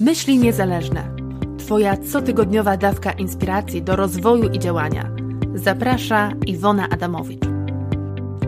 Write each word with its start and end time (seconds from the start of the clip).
Myśli 0.00 0.38
niezależne. 0.38 1.10
Twoja 1.58 1.96
cotygodniowa 1.96 2.76
dawka 2.76 3.12
inspiracji 3.12 3.82
do 3.82 3.96
rozwoju 3.96 4.48
i 4.48 4.58
działania. 4.58 5.10
Zaprasza 5.54 6.32
Iwona 6.46 6.88
Adamowicz. 6.88 7.40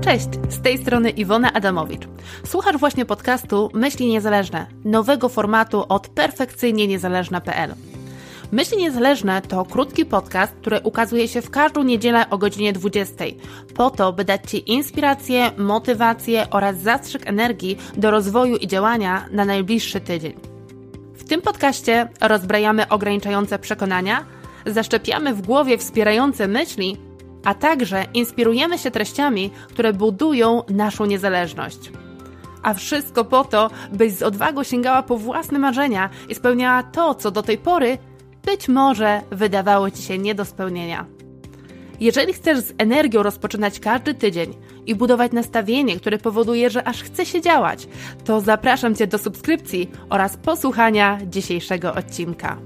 Cześć, 0.01 0.29
z 0.49 0.63
tej 0.63 0.79
strony 0.79 1.11
Iwona 1.11 1.53
Adamowicz. 1.53 2.09
Słuchasz 2.47 2.77
właśnie 2.77 3.05
podcastu 3.05 3.71
Myśli 3.75 4.07
Niezależne, 4.07 4.67
nowego 4.85 5.29
formatu 5.29 5.85
od 5.89 6.09
perfekcyjnie 6.09 6.87
niezależna.pl. 6.87 7.75
Myśli 8.53 8.77
Niezależne 8.77 9.43
to 9.43 9.65
krótki 9.65 10.05
podcast, 10.05 10.53
który 10.61 10.81
ukazuje 10.81 11.29
się 11.29 11.43
w 11.43 11.51
każdą 11.51 11.83
niedzielę 11.83 12.31
o 12.31 12.39
godzinie 12.39 12.73
20, 12.73 13.25
po 13.75 13.91
to, 13.91 14.13
by 14.13 14.25
dać 14.25 14.51
Ci 14.51 14.73
inspirację, 14.73 15.51
motywację 15.57 16.47
oraz 16.51 16.79
zastrzyk 16.81 17.27
energii 17.27 17.79
do 17.97 18.11
rozwoju 18.11 18.57
i 18.57 18.67
działania 18.67 19.27
na 19.33 19.45
najbliższy 19.45 20.01
tydzień. 20.01 20.50
W 21.21 21.25
tym 21.25 21.43
podcaście 21.43 22.09
rozbrajamy 22.21 22.89
ograniczające 22.89 23.59
przekonania, 23.59 24.25
zaszczepiamy 24.67 25.35
w 25.35 25.43
głowie 25.43 25.79
wspierające 25.79 26.49
myśli, 26.49 26.97
a 27.45 27.55
także 27.55 28.05
inspirujemy 28.15 28.79
się 28.79 28.91
treściami, 28.91 29.51
które 29.69 29.93
budują 29.93 30.63
naszą 30.69 31.07
niezależność. 31.07 31.79
A 32.63 32.75
wszystko 32.75 33.25
po 33.25 33.45
to, 33.45 33.71
byś 33.93 34.13
z 34.13 34.23
odwagą 34.23 34.63
sięgała 34.63 35.03
po 35.03 35.17
własne 35.17 35.59
marzenia 35.59 36.11
i 36.29 36.35
spełniała 36.35 36.83
to, 36.83 37.15
co 37.15 37.31
do 37.31 37.43
tej 37.43 37.59
pory 37.59 37.99
być 38.45 38.69
może 38.69 39.21
wydawało 39.31 39.91
Ci 39.91 40.03
się 40.03 40.19
nie 40.19 40.35
do 40.35 40.45
spełnienia. 40.45 41.07
Jeżeli 42.01 42.33
chcesz 42.33 42.59
z 42.59 42.73
energią 42.79 43.23
rozpoczynać 43.23 43.81
każdy 43.81 44.15
tydzień 44.15 44.55
i 44.87 44.95
budować 44.95 45.33
nastawienie, 45.33 45.97
które 45.97 46.19
powoduje, 46.19 46.71
że 46.71 46.89
aż 46.89 47.03
chce 47.03 47.27
się 47.27 47.41
działać, 47.41 47.89
to 48.25 48.41
zapraszam 48.41 48.95
Cię 48.95 49.07
do 49.07 49.19
subskrypcji 49.19 49.91
oraz 50.11 50.37
posłuchania 50.37 51.19
dzisiejszego 51.27 51.95
odcinka. 51.95 52.57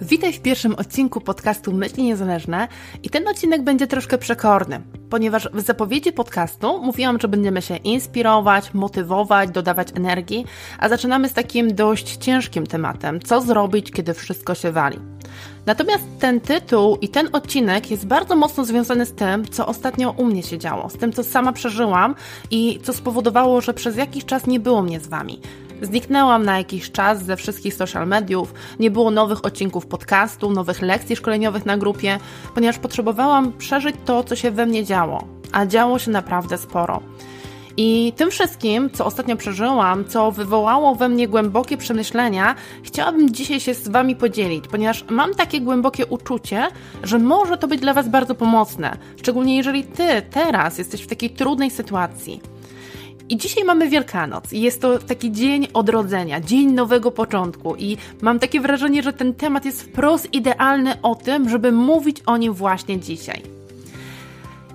Witaj 0.00 0.32
w 0.32 0.40
pierwszym 0.40 0.74
odcinku 0.74 1.20
podcastu 1.20 1.72
Myśli 1.72 2.02
Niezależne 2.02 2.68
i 3.02 3.10
ten 3.10 3.28
odcinek 3.28 3.62
będzie 3.62 3.86
troszkę 3.86 4.18
przekorny, 4.18 4.80
ponieważ 5.10 5.48
w 5.52 5.60
zapowiedzi 5.60 6.12
podcastu 6.12 6.82
mówiłam, 6.82 7.20
że 7.20 7.28
będziemy 7.28 7.62
się 7.62 7.76
inspirować, 7.76 8.74
motywować, 8.74 9.50
dodawać 9.50 9.88
energii, 9.96 10.46
a 10.78 10.88
zaczynamy 10.88 11.28
z 11.28 11.32
takim 11.32 11.74
dość 11.74 12.16
ciężkim 12.16 12.66
tematem: 12.66 13.20
co 13.20 13.40
zrobić, 13.40 13.90
kiedy 13.90 14.14
wszystko 14.14 14.54
się 14.54 14.72
wali. 14.72 14.98
Natomiast 15.66 16.04
ten 16.18 16.40
tytuł 16.40 16.98
i 17.00 17.08
ten 17.08 17.28
odcinek 17.32 17.90
jest 17.90 18.06
bardzo 18.06 18.36
mocno 18.36 18.64
związany 18.64 19.06
z 19.06 19.12
tym, 19.12 19.48
co 19.48 19.66
ostatnio 19.66 20.10
u 20.10 20.24
mnie 20.24 20.42
się 20.42 20.58
działo, 20.58 20.90
z 20.90 20.96
tym, 20.96 21.12
co 21.12 21.24
sama 21.24 21.52
przeżyłam 21.52 22.14
i 22.50 22.80
co 22.82 22.92
spowodowało, 22.92 23.60
że 23.60 23.74
przez 23.74 23.96
jakiś 23.96 24.24
czas 24.24 24.46
nie 24.46 24.60
było 24.60 24.82
mnie 24.82 25.00
z 25.00 25.06
Wami. 25.06 25.40
Zniknęłam 25.82 26.44
na 26.44 26.58
jakiś 26.58 26.90
czas 26.90 27.24
ze 27.24 27.36
wszystkich 27.36 27.74
social 27.74 28.06
mediów, 28.06 28.54
nie 28.80 28.90
było 28.90 29.10
nowych 29.10 29.44
odcinków 29.44 29.86
podcastu, 29.86 30.50
nowych 30.50 30.82
lekcji 30.82 31.16
szkoleniowych 31.16 31.66
na 31.66 31.76
grupie, 31.76 32.18
ponieważ 32.54 32.78
potrzebowałam 32.78 33.52
przeżyć 33.52 33.96
to, 34.04 34.24
co 34.24 34.36
się 34.36 34.50
we 34.50 34.66
mnie 34.66 34.84
działo, 34.84 35.24
a 35.52 35.66
działo 35.66 35.98
się 35.98 36.10
naprawdę 36.10 36.58
sporo. 36.58 37.02
I 37.80 38.12
tym 38.16 38.30
wszystkim, 38.30 38.90
co 38.90 39.06
ostatnio 39.06 39.36
przeżyłam, 39.36 40.04
co 40.04 40.32
wywołało 40.32 40.94
we 40.94 41.08
mnie 41.08 41.28
głębokie 41.28 41.76
przemyślenia, 41.76 42.54
chciałabym 42.82 43.34
dzisiaj 43.34 43.60
się 43.60 43.74
z 43.74 43.88
Wami 43.88 44.16
podzielić, 44.16 44.64
ponieważ 44.68 45.04
mam 45.10 45.34
takie 45.34 45.60
głębokie 45.60 46.06
uczucie, 46.06 46.66
że 47.02 47.18
może 47.18 47.58
to 47.58 47.68
być 47.68 47.80
dla 47.80 47.94
Was 47.94 48.08
bardzo 48.08 48.34
pomocne, 48.34 48.96
szczególnie 49.16 49.56
jeżeli 49.56 49.84
Ty 49.84 50.22
teraz 50.30 50.78
jesteś 50.78 51.02
w 51.02 51.06
takiej 51.06 51.30
trudnej 51.30 51.70
sytuacji. 51.70 52.40
I 53.28 53.36
dzisiaj 53.36 53.64
mamy 53.64 53.88
Wielkanoc 53.88 54.52
i 54.52 54.60
jest 54.60 54.80
to 54.80 54.98
taki 54.98 55.32
dzień 55.32 55.68
odrodzenia, 55.74 56.40
dzień 56.40 56.72
nowego 56.72 57.10
początku 57.10 57.76
i 57.76 57.96
mam 58.20 58.38
takie 58.38 58.60
wrażenie, 58.60 59.02
że 59.02 59.12
ten 59.12 59.34
temat 59.34 59.64
jest 59.64 59.82
wprost 59.82 60.34
idealny 60.34 61.02
o 61.02 61.14
tym, 61.14 61.48
żeby 61.48 61.72
mówić 61.72 62.22
o 62.26 62.36
nim 62.36 62.52
właśnie 62.52 63.00
dzisiaj. 63.00 63.42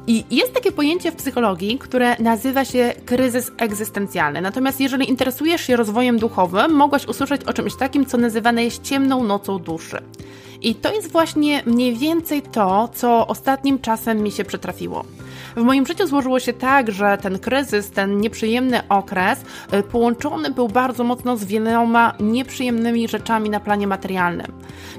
I 0.08 0.24
jest 0.32 0.54
takie 0.54 0.72
pojęcie 0.72 1.12
w 1.12 1.16
psychologii, 1.16 1.78
które 1.78 2.16
nazywa 2.20 2.66
się 2.66 2.94
kryzys 3.06 3.52
egzystencjalny. 3.58 4.42
Natomiast 4.42 4.80
jeżeli 4.80 5.10
interesujesz 5.10 5.62
się 5.62 5.76
rozwojem 5.76 6.20
duchowym, 6.20 6.72
mogłaś 6.72 7.08
usłyszeć 7.08 7.44
o 7.44 7.54
czymś 7.54 7.76
takim, 7.76 8.06
co 8.06 8.18
nazywane 8.18 8.64
jest 8.64 8.84
ciemną 8.84 9.24
nocą 9.24 9.60
duszy. 9.60 9.98
I 10.62 10.76
to 10.76 10.94
jest 10.94 11.12
właśnie 11.12 11.64
mniej 11.66 11.96
więcej 11.96 12.42
to, 12.42 12.90
co 12.94 13.28
ostatnim 13.28 13.80
czasem 13.80 14.24
mi 14.24 14.32
się 14.32 14.44
przytrafiło. 14.44 15.06
W 15.56 15.62
moim 15.62 15.86
życiu 15.86 16.08
złożyło 16.08 16.40
się 16.40 16.54
tak, 16.54 16.92
że 16.92 17.18
ten 17.18 17.40
kryzys, 17.40 17.92
ten 17.92 18.18
nieprzyjemny 18.18 18.88
okres 18.90 19.40
y, 19.74 19.84
połączony 19.84 20.52
był 20.52 20.68
bardzo 20.68 21.04
mocno 21.04 21.38
z 21.38 21.46
wieloma 21.46 22.14
nieprzyjemnymi 22.20 23.08
rzeczami 23.08 23.50
na 23.50 23.60
planie 23.60 23.88
materialnym. 23.88 24.48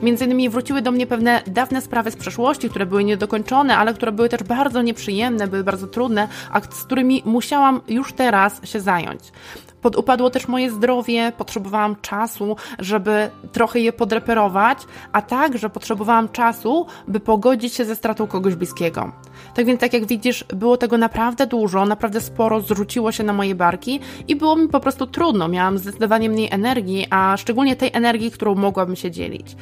Między 0.03 0.25
innymi 0.25 0.48
wróciły 0.48 0.82
do 0.82 0.92
mnie 0.92 1.06
pewne 1.06 1.42
dawne 1.47 1.81
sprawy 1.81 2.10
z 2.10 2.16
przeszłości, 2.16 2.70
które 2.70 2.87
były 2.87 3.04
niedokończone, 3.04 3.76
ale 3.76 3.94
które 3.94 4.12
były 4.12 4.28
też 4.28 4.42
bardzo 4.42 4.82
nieprzyjemne, 4.82 5.47
były 5.47 5.65
bardzo 5.65 5.87
trudne, 5.87 6.28
a 6.53 6.60
z 6.60 6.84
którymi 6.84 7.22
musiałam 7.25 7.81
już 7.88 8.12
teraz 8.12 8.66
się 8.66 8.81
zająć. 8.81 9.21
Podupadło 9.84 10.31
też 10.31 10.49
moje 10.49 10.71
zdrowie, 10.71 11.33
potrzebowałam 11.39 11.97
czasu, 12.03 12.56
żeby 12.78 13.31
trochę 13.53 13.81
je 13.81 13.93
podreperować, 13.93 14.78
a 15.12 15.22
także 15.22 15.71
potrzebowałam 15.71 16.28
czasu, 16.28 16.87
by 17.09 17.21
pogodzić 17.21 17.75
się 17.75 17.84
ze 17.84 17.97
stratą 17.97 18.27
kogoś 18.27 18.55
bliskiego. 18.55 19.12
Tak 19.55 19.67
więc, 19.67 19.81
tak 19.81 19.93
jak 19.93 20.06
widzisz, 20.06 20.45
było 20.49 20.77
tego 20.77 20.99
naprawdę 20.99 21.47
dużo, 21.47 21.84
naprawdę 21.84 22.21
sporo 22.21 22.61
zrzuciło 22.61 23.12
się 23.12 23.25
na 23.25 23.33
moje 23.33 23.55
barki 23.55 24.00
i 24.28 24.37
było 24.37 24.56
mi 24.56 24.69
po 24.69 24.81
prostu 24.81 25.06
trudno. 25.06 25.49
Miałam 25.49 25.78
zdecydowanie 25.78 26.31
mniej 26.31 26.49
energii, 26.51 27.06
a 27.11 27.37
szczególnie 27.37 27.77
tej 27.77 27.91
energii, 27.93 28.31
którą 28.31 28.55
mogłabym 28.55 28.97
się 28.97 29.11
dzielić. 29.11 29.56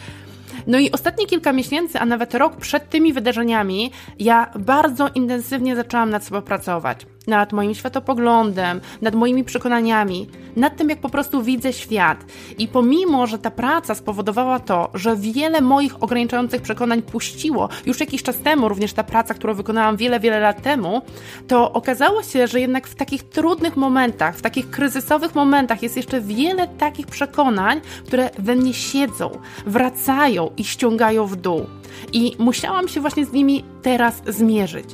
No 0.66 0.78
i 0.78 0.92
ostatnie 0.92 1.26
kilka 1.26 1.52
miesięcy, 1.52 1.98
a 1.98 2.06
nawet 2.06 2.34
rok 2.34 2.56
przed 2.56 2.90
tymi 2.90 3.12
wydarzeniami, 3.12 3.90
ja 4.18 4.50
bardzo 4.58 5.08
intensywnie 5.14 5.76
zaczęłam 5.76 6.10
nad 6.10 6.24
sobą 6.24 6.42
pracować 6.42 7.06
nad 7.26 7.52
moim 7.52 7.74
światopoglądem, 7.74 8.80
nad 9.00 9.14
moimi 9.14 9.44
przekonaniami, 9.44 10.28
nad 10.56 10.76
tym, 10.76 10.88
jak 10.88 11.00
po 11.00 11.08
prostu 11.08 11.42
widzę 11.42 11.72
świat. 11.72 12.24
I 12.58 12.68
pomimo, 12.68 13.26
że 13.26 13.38
ta 13.38 13.50
praca 13.50 13.94
spowodowała 13.94 14.58
to, 14.58 14.90
że 14.94 15.16
wiele 15.16 15.60
moich 15.60 16.02
ograniczających 16.02 16.62
przekonań 16.62 17.02
puściło 17.02 17.68
już 17.86 18.00
jakiś 18.00 18.22
czas 18.22 18.38
temu, 18.38 18.68
również 18.68 18.92
ta 18.92 19.04
praca, 19.04 19.34
którą 19.34 19.54
wykonałam 19.54 19.96
wiele, 19.96 20.20
wiele 20.20 20.40
lat 20.40 20.62
temu, 20.62 21.02
to 21.48 21.72
okazało 21.72 22.22
się, 22.22 22.46
że 22.46 22.60
jednak 22.60 22.86
w 22.86 22.94
takich 22.94 23.22
trudnych 23.22 23.76
momentach, 23.76 24.36
w 24.36 24.42
takich 24.42 24.70
kryzysowych 24.70 25.34
momentach 25.34 25.82
jest 25.82 25.96
jeszcze 25.96 26.20
wiele 26.20 26.68
takich 26.68 27.06
przekonań, 27.06 27.80
które 28.06 28.30
we 28.38 28.56
mnie 28.56 28.74
siedzą, 28.74 29.30
wracają 29.66 30.50
i 30.56 30.64
ściągają 30.64 31.26
w 31.26 31.36
dół. 31.36 31.66
I 32.12 32.36
musiałam 32.38 32.88
się 32.88 33.00
właśnie 33.00 33.26
z 33.26 33.32
nimi 33.32 33.64
teraz 33.82 34.22
zmierzyć. 34.26 34.86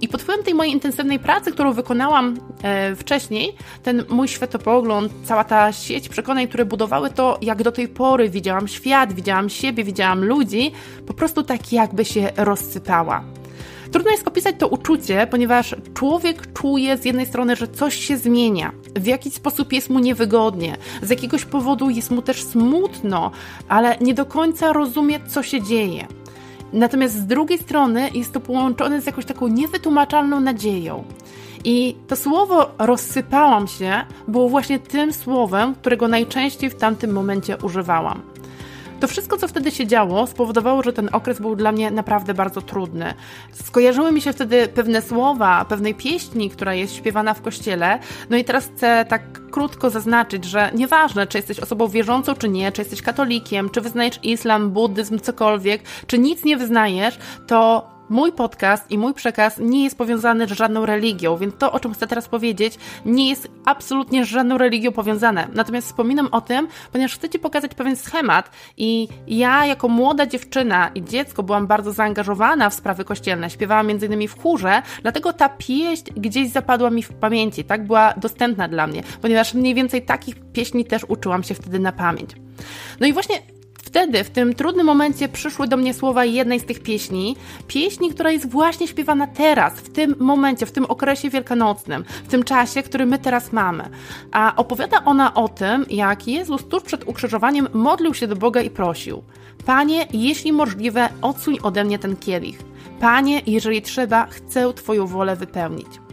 I 0.00 0.08
pod 0.08 0.22
wpływem 0.22 0.44
tej 0.44 0.54
mojej 0.54 0.72
intensywnej 0.72 1.18
pracy, 1.18 1.52
którą 1.52 1.72
wykonałam 1.72 2.36
e, 2.62 2.96
wcześniej, 2.96 3.56
ten 3.82 4.04
mój 4.08 4.28
światopogląd, 4.28 5.12
cała 5.24 5.44
ta 5.44 5.72
sieć 5.72 6.08
przekonań, 6.08 6.48
które 6.48 6.64
budowały 6.64 7.10
to, 7.10 7.38
jak 7.42 7.62
do 7.62 7.72
tej 7.72 7.88
pory 7.88 8.30
widziałam 8.30 8.68
świat, 8.68 9.12
widziałam 9.12 9.48
siebie, 9.48 9.84
widziałam 9.84 10.24
ludzi, 10.24 10.72
po 11.06 11.14
prostu 11.14 11.42
tak 11.42 11.72
jakby 11.72 12.04
się 12.04 12.32
rozsypała. 12.36 13.24
Trudno 13.94 14.10
jest 14.10 14.28
opisać 14.28 14.54
to 14.58 14.68
uczucie, 14.68 15.26
ponieważ 15.30 15.74
człowiek 15.94 16.52
czuje 16.52 16.96
z 16.96 17.04
jednej 17.04 17.26
strony, 17.26 17.56
że 17.56 17.68
coś 17.68 17.94
się 17.94 18.16
zmienia, 18.16 18.72
w 18.96 19.06
jakiś 19.06 19.34
sposób 19.34 19.72
jest 19.72 19.90
mu 19.90 19.98
niewygodnie, 19.98 20.76
z 21.02 21.10
jakiegoś 21.10 21.44
powodu 21.44 21.90
jest 21.90 22.10
mu 22.10 22.22
też 22.22 22.44
smutno, 22.44 23.30
ale 23.68 23.96
nie 24.00 24.14
do 24.14 24.26
końca 24.26 24.72
rozumie, 24.72 25.20
co 25.28 25.42
się 25.42 25.62
dzieje. 25.62 26.06
Natomiast 26.74 27.14
z 27.14 27.26
drugiej 27.26 27.58
strony 27.58 28.10
jest 28.14 28.32
to 28.32 28.40
połączone 28.40 29.02
z 29.02 29.06
jakąś 29.06 29.24
taką 29.24 29.48
niewytłumaczalną 29.48 30.40
nadzieją. 30.40 31.04
I 31.64 31.96
to 32.08 32.16
słowo 32.16 32.70
rozsypałam 32.78 33.68
się 33.68 34.04
było 34.28 34.48
właśnie 34.48 34.78
tym 34.78 35.12
słowem, 35.12 35.74
którego 35.74 36.08
najczęściej 36.08 36.70
w 36.70 36.74
tamtym 36.74 37.12
momencie 37.12 37.56
używałam. 37.56 38.33
To 39.00 39.08
wszystko, 39.08 39.36
co 39.36 39.48
wtedy 39.48 39.70
się 39.70 39.86
działo, 39.86 40.26
spowodowało, 40.26 40.82
że 40.82 40.92
ten 40.92 41.08
okres 41.12 41.40
był 41.40 41.56
dla 41.56 41.72
mnie 41.72 41.90
naprawdę 41.90 42.34
bardzo 42.34 42.62
trudny. 42.62 43.14
Skojarzyły 43.52 44.12
mi 44.12 44.20
się 44.20 44.32
wtedy 44.32 44.68
pewne 44.68 45.02
słowa, 45.02 45.64
pewnej 45.64 45.94
pieśni, 45.94 46.50
która 46.50 46.74
jest 46.74 46.94
śpiewana 46.94 47.34
w 47.34 47.42
kościele. 47.42 47.98
No 48.30 48.36
i 48.36 48.44
teraz 48.44 48.70
chcę 48.76 49.04
tak 49.08 49.50
krótko 49.50 49.90
zaznaczyć, 49.90 50.44
że 50.44 50.70
nieważne, 50.74 51.26
czy 51.26 51.38
jesteś 51.38 51.60
osobą 51.60 51.88
wierzącą, 51.88 52.34
czy 52.34 52.48
nie, 52.48 52.72
czy 52.72 52.80
jesteś 52.80 53.02
katolikiem, 53.02 53.70
czy 53.70 53.80
wyznajesz 53.80 54.18
islam, 54.22 54.70
buddyzm, 54.70 55.18
cokolwiek, 55.18 55.82
czy 56.06 56.18
nic 56.18 56.44
nie 56.44 56.56
wyznajesz, 56.56 57.18
to 57.46 57.93
mój 58.14 58.32
podcast 58.32 58.90
i 58.90 58.98
mój 58.98 59.14
przekaz 59.14 59.58
nie 59.58 59.84
jest 59.84 59.98
powiązany 59.98 60.46
z 60.46 60.50
żadną 60.50 60.86
religią, 60.86 61.36
więc 61.36 61.54
to, 61.58 61.72
o 61.72 61.80
czym 61.80 61.94
chcę 61.94 62.06
teraz 62.06 62.28
powiedzieć, 62.28 62.78
nie 63.06 63.28
jest 63.28 63.48
absolutnie 63.64 64.24
z 64.24 64.28
żadną 64.28 64.58
religią 64.58 64.92
powiązane. 64.92 65.48
Natomiast 65.54 65.86
wspominam 65.86 66.28
o 66.32 66.40
tym, 66.40 66.68
ponieważ 66.92 67.14
chcę 67.14 67.28
Ci 67.28 67.38
pokazać 67.38 67.74
pewien 67.74 67.96
schemat 67.96 68.50
i 68.76 69.08
ja 69.26 69.66
jako 69.66 69.88
młoda 69.88 70.26
dziewczyna 70.26 70.90
i 70.94 71.04
dziecko 71.04 71.42
byłam 71.42 71.66
bardzo 71.66 71.92
zaangażowana 71.92 72.70
w 72.70 72.74
sprawy 72.74 73.04
kościelne, 73.04 73.50
śpiewałam 73.50 73.90
innymi 73.90 74.28
w 74.28 74.42
chórze, 74.42 74.82
dlatego 75.02 75.32
ta 75.32 75.48
pieśń 75.48 76.10
gdzieś 76.16 76.48
zapadła 76.48 76.90
mi 76.90 77.02
w 77.02 77.12
pamięci, 77.12 77.64
tak 77.64 77.86
była 77.86 78.14
dostępna 78.16 78.68
dla 78.68 78.86
mnie, 78.86 79.02
ponieważ 79.22 79.54
mniej 79.54 79.74
więcej 79.74 80.02
takich 80.02 80.34
pieśni 80.52 80.84
też 80.84 81.04
uczyłam 81.08 81.42
się 81.42 81.54
wtedy 81.54 81.78
na 81.78 81.92
pamięć. 81.92 82.30
No 83.00 83.06
i 83.06 83.12
właśnie 83.12 83.54
wtedy, 83.94 84.24
w 84.24 84.30
tym 84.30 84.54
trudnym 84.54 84.86
momencie, 84.86 85.28
przyszły 85.28 85.68
do 85.68 85.76
mnie 85.76 85.94
słowa 85.94 86.24
jednej 86.24 86.60
z 86.60 86.64
tych 86.64 86.82
pieśni. 86.82 87.36
Pieśni, 87.68 88.10
która 88.10 88.30
jest 88.30 88.50
właśnie 88.50 88.88
śpiewana 88.88 89.26
teraz, 89.26 89.74
w 89.74 89.88
tym 89.88 90.14
momencie, 90.18 90.66
w 90.66 90.72
tym 90.72 90.84
okresie 90.84 91.30
wielkanocnym, 91.30 92.04
w 92.24 92.28
tym 92.28 92.42
czasie, 92.42 92.82
który 92.82 93.06
my 93.06 93.18
teraz 93.18 93.52
mamy. 93.52 93.88
A 94.32 94.56
opowiada 94.56 95.04
ona 95.04 95.34
o 95.34 95.48
tym, 95.48 95.86
jak 95.90 96.28
Jezus 96.28 96.68
tuż 96.68 96.82
przed 96.82 97.08
ukrzyżowaniem 97.08 97.68
modlił 97.72 98.14
się 98.14 98.26
do 98.26 98.36
Boga 98.36 98.60
i 98.60 98.70
prosił: 98.70 99.22
Panie, 99.66 100.06
jeśli 100.12 100.52
możliwe, 100.52 101.08
odsuń 101.22 101.58
ode 101.62 101.84
mnie 101.84 101.98
ten 101.98 102.16
kielich. 102.16 102.58
Panie, 103.00 103.42
jeżeli 103.46 103.82
trzeba, 103.82 104.26
chcę 104.26 104.72
Twoją 104.72 105.06
wolę 105.06 105.36
wypełnić. 105.36 106.03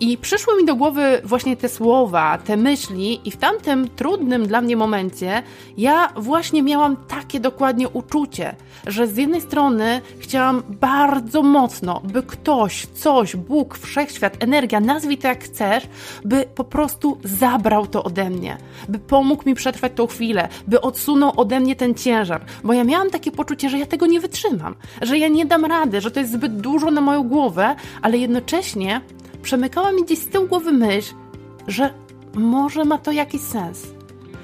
I 0.00 0.18
przyszły 0.18 0.56
mi 0.56 0.64
do 0.64 0.76
głowy 0.76 1.20
właśnie 1.24 1.56
te 1.56 1.68
słowa, 1.68 2.38
te 2.38 2.56
myśli, 2.56 3.20
i 3.24 3.30
w 3.30 3.36
tamtym 3.36 3.88
trudnym 3.88 4.46
dla 4.46 4.60
mnie 4.60 4.76
momencie 4.76 5.42
ja 5.76 6.12
właśnie 6.16 6.62
miałam 6.62 6.96
takie 6.96 7.40
dokładnie 7.40 7.88
uczucie, 7.88 8.56
że 8.86 9.06
z 9.06 9.16
jednej 9.16 9.40
strony 9.40 10.00
chciałam 10.18 10.62
bardzo 10.68 11.42
mocno, 11.42 12.00
by 12.04 12.22
ktoś, 12.22 12.86
coś, 12.86 13.36
Bóg, 13.36 13.78
wszechświat, 13.78 14.36
energia, 14.42 14.80
nazwij 14.80 15.18
to 15.18 15.28
jak 15.28 15.44
chcesz, 15.44 15.88
by 16.24 16.44
po 16.54 16.64
prostu 16.64 17.18
zabrał 17.24 17.86
to 17.86 18.04
ode 18.04 18.30
mnie, 18.30 18.56
by 18.88 18.98
pomógł 18.98 19.42
mi 19.46 19.54
przetrwać 19.54 19.92
tą 19.94 20.06
chwilę, 20.06 20.48
by 20.66 20.80
odsunął 20.80 21.32
ode 21.36 21.60
mnie 21.60 21.76
ten 21.76 21.94
ciężar, 21.94 22.44
bo 22.64 22.72
ja 22.72 22.84
miałam 22.84 23.10
takie 23.10 23.30
poczucie, 23.30 23.70
że 23.70 23.78
ja 23.78 23.86
tego 23.86 24.06
nie 24.06 24.20
wytrzymam, 24.20 24.74
że 25.02 25.18
ja 25.18 25.28
nie 25.28 25.46
dam 25.46 25.64
rady, 25.64 26.00
że 26.00 26.10
to 26.10 26.20
jest 26.20 26.32
zbyt 26.32 26.60
dużo 26.60 26.90
na 26.90 27.00
moją 27.00 27.22
głowę, 27.22 27.76
ale 28.02 28.18
jednocześnie 28.18 29.00
przemykała 29.42 29.92
mi 29.92 30.04
gdzieś 30.04 30.18
z 30.18 30.28
tyłu 30.28 30.46
głowy 30.46 30.72
myśl, 30.72 31.14
że 31.66 31.94
może 32.34 32.84
ma 32.84 32.98
to 32.98 33.12
jakiś 33.12 33.40
sens, 33.40 33.86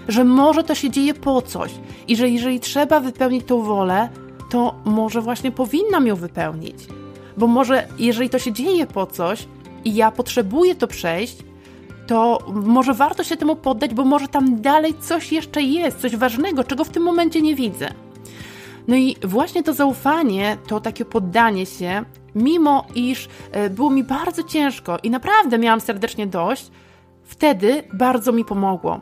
że 0.09 0.25
może 0.25 0.65
to 0.65 0.75
się 0.75 0.91
dzieje 0.91 1.15
po 1.15 1.43
coś 1.43 1.71
i 2.09 2.17
że 2.17 2.29
jeżeli 2.29 2.61
trzeba 2.61 3.01
wypełnić 3.01 3.45
tą 3.47 3.63
wolę, 3.63 4.09
to 4.51 4.75
może 4.85 5.21
właśnie 5.21 5.51
powinnam 5.51 6.07
ją 6.07 6.17
wypełnić. 6.17 6.77
Bo 7.37 7.47
może 7.47 7.89
jeżeli 7.99 8.31
to 8.31 8.39
się 8.39 8.53
dzieje 8.53 8.87
po 8.87 9.07
coś 9.07 9.49
i 9.85 9.95
ja 9.95 10.11
potrzebuję 10.11 10.75
to 10.75 10.87
przejść, 10.87 11.37
to 12.07 12.39
może 12.53 12.95
warto 12.95 13.25
się 13.25 13.37
temu 13.37 13.57
poddać, 13.57 13.95
bo 13.95 14.05
może 14.05 14.29
tam 14.29 14.61
dalej 14.61 14.95
coś 15.01 15.33
jeszcze 15.33 15.63
jest, 15.63 16.01
coś 16.01 16.17
ważnego, 16.17 16.65
czego 16.65 16.85
w 16.85 16.89
tym 16.89 17.03
momencie 17.03 17.43
nie 17.43 17.55
widzę. 17.55 17.89
No 18.89 18.97
i 18.97 19.17
właśnie 19.23 19.63
to 19.63 19.75
zaufanie, 19.75 20.57
to 20.67 20.81
takie 20.81 21.05
poddanie 21.05 21.67
się, 21.67 22.05
mimo 22.35 22.87
iż 22.95 23.29
e, 23.53 23.71
było 23.71 23.91
mi 23.91 24.05
bardzo 24.05 24.43
ciężko 24.43 24.99
i 25.03 25.11
naprawdę 25.11 25.59
miałam 25.59 25.81
serdecznie 25.81 26.27
dość, 26.27 26.71
wtedy 27.25 27.83
bardzo 27.93 28.33
mi 28.33 28.45
pomogło. 28.45 29.01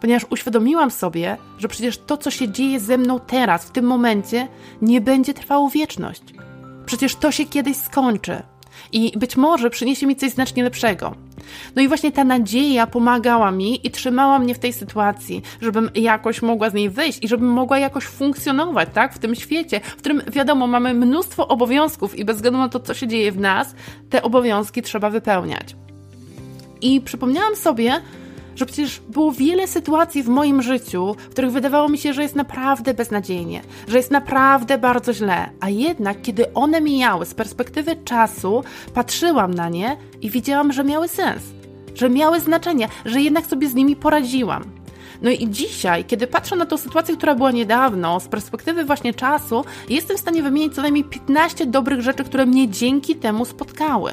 Ponieważ 0.00 0.26
uświadomiłam 0.30 0.90
sobie, 0.90 1.36
że 1.58 1.68
przecież 1.68 1.98
to, 1.98 2.16
co 2.16 2.30
się 2.30 2.48
dzieje 2.48 2.80
ze 2.80 2.98
mną 2.98 3.20
teraz, 3.20 3.64
w 3.64 3.70
tym 3.70 3.84
momencie, 3.84 4.48
nie 4.82 5.00
będzie 5.00 5.34
trwało 5.34 5.70
wieczność. 5.70 6.22
Przecież 6.86 7.16
to 7.16 7.32
się 7.32 7.44
kiedyś 7.44 7.76
skończy 7.76 8.42
i 8.92 9.18
być 9.18 9.36
może 9.36 9.70
przyniesie 9.70 10.06
mi 10.06 10.16
coś 10.16 10.30
znacznie 10.30 10.64
lepszego. 10.64 11.14
No 11.76 11.82
i 11.82 11.88
właśnie 11.88 12.12
ta 12.12 12.24
nadzieja 12.24 12.86
pomagała 12.86 13.50
mi 13.50 13.86
i 13.86 13.90
trzymała 13.90 14.38
mnie 14.38 14.54
w 14.54 14.58
tej 14.58 14.72
sytuacji, 14.72 15.42
żebym 15.60 15.90
jakoś 15.94 16.42
mogła 16.42 16.70
z 16.70 16.74
niej 16.74 16.90
wyjść 16.90 17.18
i 17.24 17.28
żebym 17.28 17.48
mogła 17.48 17.78
jakoś 17.78 18.04
funkcjonować, 18.04 18.88
tak, 18.92 19.14
w 19.14 19.18
tym 19.18 19.34
świecie, 19.34 19.80
w 19.80 19.96
którym 19.96 20.22
wiadomo, 20.32 20.66
mamy 20.66 20.94
mnóstwo 20.94 21.48
obowiązków 21.48 22.18
i 22.18 22.24
bez 22.24 22.36
względu 22.36 22.58
na 22.58 22.68
to, 22.68 22.80
co 22.80 22.94
się 22.94 23.08
dzieje 23.08 23.32
w 23.32 23.40
nas, 23.40 23.74
te 24.10 24.22
obowiązki 24.22 24.82
trzeba 24.82 25.10
wypełniać. 25.10 25.76
I 26.80 27.00
przypomniałam 27.00 27.56
sobie, 27.56 28.00
że 28.56 28.66
przecież 28.66 29.00
było 29.08 29.32
wiele 29.32 29.66
sytuacji 29.66 30.22
w 30.22 30.28
moim 30.28 30.62
życiu, 30.62 31.16
w 31.18 31.30
których 31.30 31.52
wydawało 31.52 31.88
mi 31.88 31.98
się, 31.98 32.12
że 32.12 32.22
jest 32.22 32.34
naprawdę 32.34 32.94
beznadziejnie, 32.94 33.62
że 33.88 33.96
jest 33.96 34.10
naprawdę 34.10 34.78
bardzo 34.78 35.12
źle, 35.12 35.50
a 35.60 35.68
jednak 35.68 36.22
kiedy 36.22 36.54
one 36.54 36.80
mijały 36.80 37.26
z 37.26 37.34
perspektywy 37.34 37.96
czasu, 38.04 38.64
patrzyłam 38.94 39.54
na 39.54 39.68
nie 39.68 39.96
i 40.20 40.30
widziałam, 40.30 40.72
że 40.72 40.84
miały 40.84 41.08
sens, 41.08 41.42
że 41.94 42.10
miały 42.10 42.40
znaczenie, 42.40 42.88
że 43.04 43.20
jednak 43.20 43.46
sobie 43.46 43.68
z 43.68 43.74
nimi 43.74 43.96
poradziłam. 43.96 44.64
No 45.22 45.30
i 45.30 45.48
dzisiaj, 45.50 46.04
kiedy 46.04 46.26
patrzę 46.26 46.56
na 46.56 46.66
tą 46.66 46.76
sytuację, 46.76 47.16
która 47.16 47.34
była 47.34 47.50
niedawno, 47.50 48.20
z 48.20 48.28
perspektywy 48.28 48.84
właśnie 48.84 49.14
czasu, 49.14 49.64
jestem 49.88 50.16
w 50.16 50.20
stanie 50.20 50.42
wymienić 50.42 50.74
co 50.74 50.82
najmniej 50.82 51.04
15 51.04 51.66
dobrych 51.66 52.00
rzeczy, 52.00 52.24
które 52.24 52.46
mnie 52.46 52.68
dzięki 52.68 53.16
temu 53.16 53.44
spotkały. 53.44 54.12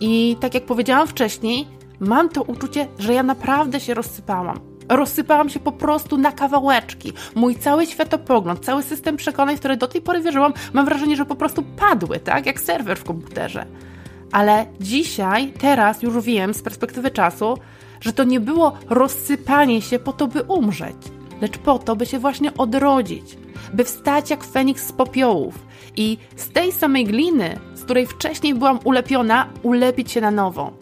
I 0.00 0.36
tak 0.40 0.54
jak 0.54 0.66
powiedziałam 0.66 1.08
wcześniej, 1.08 1.66
mam 2.00 2.28
to 2.28 2.42
uczucie, 2.42 2.88
że 2.98 3.14
ja 3.14 3.22
naprawdę 3.22 3.80
się 3.80 3.94
rozsypałam. 3.94 4.60
Rozsypałam 4.88 5.48
się 5.48 5.60
po 5.60 5.72
prostu 5.72 6.18
na 6.18 6.32
kawałeczki. 6.32 7.12
Mój 7.34 7.56
cały 7.56 7.86
światopogląd, 7.86 8.64
cały 8.64 8.82
system 8.82 9.16
przekonań, 9.16 9.56
w 9.56 9.58
które 9.58 9.76
do 9.76 9.88
tej 9.88 10.00
pory 10.00 10.20
wierzyłam, 10.20 10.52
mam 10.72 10.84
wrażenie, 10.84 11.16
że 11.16 11.24
po 11.24 11.34
prostu 11.36 11.62
padły, 11.62 12.18
tak? 12.18 12.46
Jak 12.46 12.60
serwer 12.60 12.98
w 12.98 13.04
komputerze. 13.04 13.66
Ale 14.32 14.66
dzisiaj, 14.80 15.52
teraz 15.60 16.02
już 16.02 16.24
wiem 16.24 16.54
z 16.54 16.62
perspektywy 16.62 17.10
czasu, 17.10 17.58
że 18.00 18.12
to 18.12 18.24
nie 18.24 18.40
było 18.40 18.78
rozsypanie 18.88 19.82
się 19.82 19.98
po 19.98 20.12
to, 20.12 20.26
by 20.26 20.42
umrzeć, 20.42 20.96
lecz 21.40 21.58
po 21.58 21.78
to, 21.78 21.96
by 21.96 22.06
się 22.06 22.18
właśnie 22.18 22.54
odrodzić, 22.54 23.36
by 23.72 23.84
wstać 23.84 24.30
jak 24.30 24.44
Feniks 24.44 24.86
z 24.86 24.92
popiołów 24.92 25.54
i 25.96 26.18
z 26.36 26.48
tej 26.48 26.72
samej 26.72 27.04
gliny, 27.04 27.58
z 27.74 27.84
której 27.84 28.06
wcześniej 28.06 28.54
byłam 28.54 28.78
ulepiona, 28.84 29.46
ulepić 29.62 30.12
się 30.12 30.20
na 30.20 30.30
nowo. 30.30 30.72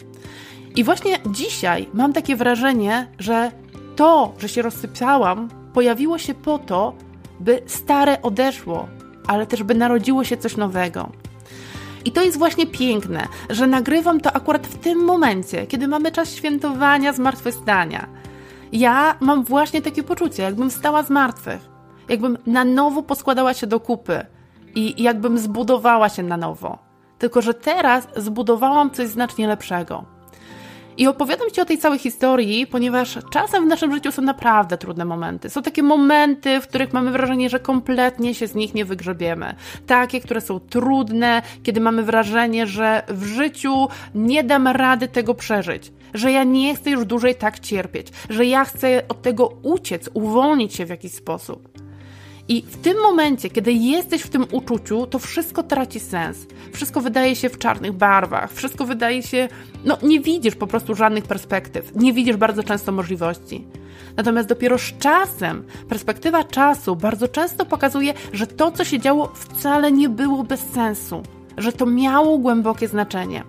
I 0.79 0.83
właśnie 0.83 1.19
dzisiaj 1.25 1.89
mam 1.93 2.13
takie 2.13 2.35
wrażenie, 2.35 3.07
że 3.19 3.51
to, 3.95 4.33
że 4.37 4.49
się 4.49 4.61
rozsypałam, 4.61 5.49
pojawiło 5.73 6.17
się 6.17 6.33
po 6.33 6.59
to, 6.59 6.93
by 7.39 7.61
stare 7.65 8.21
odeszło, 8.21 8.87
ale 9.27 9.47
też 9.47 9.63
by 9.63 9.75
narodziło 9.75 10.23
się 10.23 10.37
coś 10.37 10.57
nowego. 10.57 11.09
I 12.05 12.11
to 12.11 12.23
jest 12.23 12.37
właśnie 12.37 12.67
piękne, 12.67 13.27
że 13.49 13.67
nagrywam 13.67 14.21
to 14.21 14.31
akurat 14.31 14.67
w 14.67 14.77
tym 14.77 14.99
momencie, 14.99 15.67
kiedy 15.67 15.87
mamy 15.87 16.11
czas 16.11 16.35
świętowania 16.35 17.13
zmartwychwstania. 17.13 18.07
Ja 18.71 19.15
mam 19.19 19.43
właśnie 19.43 19.81
takie 19.81 20.03
poczucie, 20.03 20.43
jakbym 20.43 20.71
stała 20.71 21.03
z 21.03 21.09
martwych, 21.09 21.69
jakbym 22.09 22.37
na 22.45 22.65
nowo 22.65 23.03
poskładała 23.03 23.53
się 23.53 23.67
do 23.67 23.79
kupy 23.79 24.25
i 24.75 25.03
jakbym 25.03 25.37
zbudowała 25.39 26.09
się 26.09 26.23
na 26.23 26.37
nowo. 26.37 26.77
Tylko, 27.17 27.41
że 27.41 27.53
teraz 27.53 28.07
zbudowałam 28.15 28.91
coś 28.91 29.07
znacznie 29.07 29.47
lepszego. 29.47 30.18
I 30.99 31.07
opowiadam 31.07 31.51
Ci 31.51 31.61
o 31.61 31.65
tej 31.65 31.77
całej 31.77 31.99
historii, 31.99 32.67
ponieważ 32.67 33.17
czasem 33.31 33.65
w 33.65 33.67
naszym 33.67 33.93
życiu 33.93 34.11
są 34.11 34.21
naprawdę 34.21 34.77
trudne 34.77 35.05
momenty. 35.05 35.49
Są 35.49 35.61
takie 35.61 35.83
momenty, 35.83 36.61
w 36.61 36.67
których 36.67 36.93
mamy 36.93 37.11
wrażenie, 37.11 37.49
że 37.49 37.59
kompletnie 37.59 38.35
się 38.35 38.47
z 38.47 38.55
nich 38.55 38.73
nie 38.73 38.85
wygrzebiemy. 38.85 39.55
Takie, 39.87 40.21
które 40.21 40.41
są 40.41 40.59
trudne, 40.59 41.41
kiedy 41.63 41.81
mamy 41.81 42.03
wrażenie, 42.03 42.67
że 42.67 43.03
w 43.07 43.25
życiu 43.25 43.87
nie 44.15 44.43
dam 44.43 44.67
rady 44.67 45.07
tego 45.07 45.33
przeżyć. 45.33 45.91
Że 46.13 46.31
ja 46.31 46.43
nie 46.43 46.75
chcę 46.75 46.89
już 46.89 47.05
dłużej 47.05 47.35
tak 47.35 47.59
cierpieć, 47.59 48.07
że 48.29 48.45
ja 48.45 48.65
chcę 48.65 49.03
od 49.07 49.21
tego 49.21 49.47
uciec, 49.63 50.09
uwolnić 50.13 50.75
się 50.75 50.85
w 50.85 50.89
jakiś 50.89 51.11
sposób. 51.11 51.88
I 52.49 52.61
w 52.61 52.77
tym 52.77 53.01
momencie, 53.01 53.49
kiedy 53.49 53.73
jesteś 53.73 54.21
w 54.21 54.29
tym 54.29 54.45
uczuciu, 54.51 55.07
to 55.07 55.19
wszystko 55.19 55.63
traci 55.63 55.99
sens. 55.99 56.37
Wszystko 56.73 57.01
wydaje 57.01 57.35
się 57.35 57.49
w 57.49 57.57
czarnych 57.57 57.91
barwach, 57.91 58.53
wszystko 58.53 58.85
wydaje 58.85 59.23
się, 59.23 59.47
no 59.85 59.97
nie 60.03 60.19
widzisz 60.19 60.55
po 60.55 60.67
prostu 60.67 60.95
żadnych 60.95 61.23
perspektyw, 61.23 61.95
nie 61.95 62.13
widzisz 62.13 62.37
bardzo 62.37 62.63
często 62.63 62.91
możliwości. 62.91 63.65
Natomiast 64.17 64.49
dopiero 64.49 64.77
z 64.77 64.97
czasem, 64.99 65.63
perspektywa 65.89 66.43
czasu 66.43 66.95
bardzo 66.95 67.27
często 67.27 67.65
pokazuje, 67.65 68.13
że 68.33 68.47
to, 68.47 68.71
co 68.71 68.85
się 68.85 68.99
działo, 68.99 69.31
wcale 69.35 69.91
nie 69.91 70.09
było 70.09 70.43
bez 70.43 70.59
sensu, 70.59 71.23
że 71.57 71.73
to 71.73 71.85
miało 71.85 72.37
głębokie 72.37 72.87
znaczenie. 72.87 73.43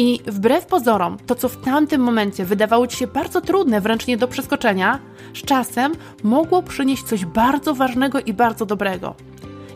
I 0.00 0.20
wbrew 0.26 0.66
pozorom, 0.66 1.16
to 1.26 1.34
co 1.34 1.48
w 1.48 1.60
tamtym 1.60 2.00
momencie 2.00 2.44
wydawało 2.44 2.86
ci 2.86 2.96
się 2.96 3.06
bardzo 3.06 3.40
trudne, 3.40 3.80
wręcz 3.80 4.06
nie 4.06 4.16
do 4.16 4.28
przeskoczenia, 4.28 4.98
z 5.34 5.38
czasem 5.38 5.92
mogło 6.22 6.62
przynieść 6.62 7.02
coś 7.02 7.24
bardzo 7.24 7.74
ważnego 7.74 8.20
i 8.20 8.32
bardzo 8.32 8.66
dobrego. 8.66 9.14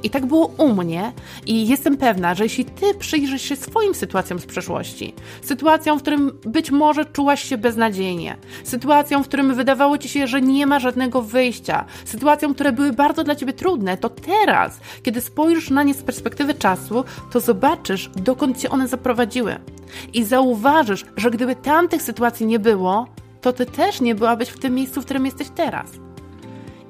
I 0.02 0.10
tak 0.10 0.26
było 0.26 0.46
u 0.46 0.74
mnie 0.74 1.12
i 1.46 1.68
jestem 1.68 1.96
pewna, 1.96 2.34
że 2.34 2.44
jeśli 2.44 2.64
ty 2.64 2.94
przyjrzysz 2.94 3.42
się 3.42 3.56
swoim 3.56 3.94
sytuacjom 3.94 4.38
z 4.38 4.46
przeszłości, 4.46 5.14
sytuacjom, 5.42 5.98
w 5.98 6.02
którym 6.02 6.32
być 6.44 6.70
może 6.70 7.04
czułaś 7.04 7.44
się 7.44 7.58
beznadziejnie, 7.58 8.36
sytuacjom, 8.64 9.24
w 9.24 9.28
którym 9.28 9.54
wydawało 9.54 9.98
ci 9.98 10.08
się, 10.08 10.26
że 10.26 10.42
nie 10.42 10.66
ma 10.66 10.80
żadnego 10.80 11.22
wyjścia, 11.22 11.84
sytuacjom, 12.04 12.54
które 12.54 12.72
były 12.72 12.92
bardzo 12.92 13.24
dla 13.24 13.34
ciebie 13.34 13.52
trudne, 13.52 13.96
to 13.96 14.08
teraz, 14.08 14.80
kiedy 15.02 15.20
spojrzysz 15.20 15.70
na 15.70 15.82
nie 15.82 15.94
z 15.94 16.02
perspektywy 16.02 16.54
czasu, 16.54 17.04
to 17.32 17.40
zobaczysz, 17.40 18.10
dokąd 18.16 18.58
cię 18.58 18.70
one 18.70 18.88
zaprowadziły. 18.88 19.56
I 20.12 20.24
zauważysz, 20.24 21.04
że 21.16 21.30
gdyby 21.30 21.56
tamtych 21.56 22.02
sytuacji 22.02 22.46
nie 22.46 22.58
było, 22.58 23.06
to 23.40 23.52
ty 23.52 23.66
też 23.66 24.00
nie 24.00 24.14
byłabyś 24.14 24.48
w 24.48 24.58
tym 24.58 24.74
miejscu, 24.74 25.02
w 25.02 25.04
którym 25.04 25.24
jesteś 25.24 25.48
teraz. 25.48 25.90